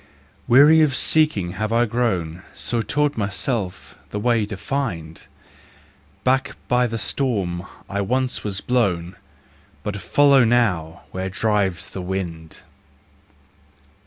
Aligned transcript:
Weary 0.47 0.81
of 0.81 0.95
Seeking 0.95 1.51
had 1.51 1.71
I 1.71 1.85
grown, 1.85 2.41
So 2.55 2.81
taught 2.81 3.17
myself 3.17 3.99
the 4.09 4.17
way 4.19 4.47
to 4.47 4.57
Find: 4.57 5.23
Back 6.23 6.57
by 6.67 6.87
the 6.87 6.97
storm 6.97 7.67
I 7.87 8.01
once 8.01 8.43
was 8.43 8.61
blown, 8.61 9.15
But 9.83 9.97
follow 10.01 10.43
now, 10.43 11.01
where 11.11 11.29
drives 11.29 11.91
the 11.91 12.01
wind. 12.01 12.61